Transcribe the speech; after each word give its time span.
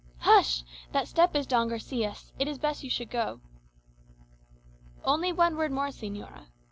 "Hush! 0.21 0.63
that 0.93 1.07
step 1.07 1.35
is 1.35 1.45
Don 1.45 1.69
Garçia's. 1.69 2.31
It 2.39 2.47
is 2.47 2.57
best 2.57 2.83
you 2.83 2.89
should 2.89 3.11
go." 3.11 3.39
"Only 5.03 5.31
one 5.31 5.55
word 5.57 5.71
more, 5.71 5.89
señora. 5.89 6.47